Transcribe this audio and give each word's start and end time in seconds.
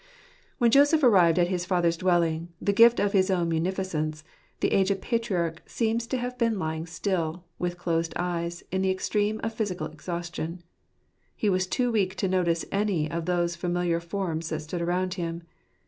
When 0.57 0.71
Joseph 0.71 1.03
arrived 1.03 1.37
at 1.37 1.49
his 1.49 1.63
father's 1.63 1.95
dwelling, 1.95 2.49
the 2.59 2.73
gift 2.73 2.99
of 2.99 3.11
his 3.13 3.29
own 3.29 3.49
munificence, 3.49 4.23
the 4.59 4.71
aged 4.73 4.99
patriarch 4.99 5.61
seems 5.67 6.07
to 6.07 6.17
have 6.17 6.39
been 6.39 6.57
lying 6.57 6.87
still, 6.87 7.43
with 7.59 7.77
closed 7.77 8.11
eyes, 8.15 8.63
in 8.71 8.81
the 8.81 8.89
extreme 8.89 9.39
of 9.43 9.53
physical 9.53 9.85
exhaustion. 9.85 10.63
He 11.35 11.49
was 11.51 11.67
too 11.67 11.91
weak 11.91 12.15
to 12.15 12.27
notice 12.27 12.65
any 12.71 13.11
of 13.11 13.25
those 13.27 13.55
familiar 13.55 13.99
forms 13.99 14.49
that 14.49 14.61
stood 14.61 14.81
around 14.81 15.13
him. 15.13 15.43